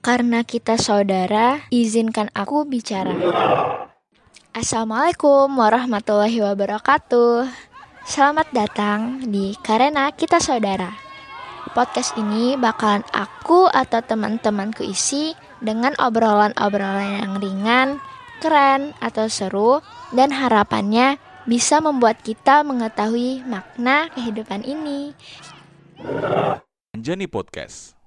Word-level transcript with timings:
Karena 0.00 0.40
kita 0.48 0.80
saudara, 0.80 1.60
izinkan 1.68 2.32
aku 2.32 2.64
bicara. 2.64 3.12
Assalamualaikum 4.56 5.52
warahmatullahi 5.52 6.40
wabarakatuh. 6.40 7.44
Selamat 8.08 8.48
datang 8.48 9.28
di 9.28 9.52
Karena 9.60 10.08
Kita 10.08 10.40
Saudara. 10.40 10.88
Podcast 11.76 12.16
ini 12.16 12.56
bakalan 12.56 13.04
aku 13.12 13.68
atau 13.68 14.00
teman-temanku 14.00 14.88
isi 14.88 15.36
dengan 15.60 15.92
obrolan-obrolan 16.00 17.20
yang 17.20 17.36
ringan, 17.36 17.88
keren, 18.40 18.96
atau 19.04 19.28
seru, 19.28 19.84
dan 20.16 20.32
harapannya 20.32 21.20
bisa 21.44 21.84
membuat 21.84 22.24
kita 22.24 22.64
mengetahui 22.64 23.44
makna 23.44 24.08
kehidupan 24.16 24.64
ini. 24.64 25.12
Anjani 26.96 27.28
Podcast. 27.28 27.99